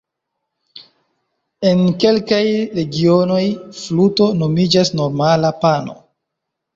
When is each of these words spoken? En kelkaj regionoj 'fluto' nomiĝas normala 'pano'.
En 1.71 1.83
kelkaj 2.03 2.39
regionoj 2.77 3.43
'fluto' 3.81 4.31
nomiĝas 4.39 4.91
normala 5.01 5.53
'pano'. 5.61 5.95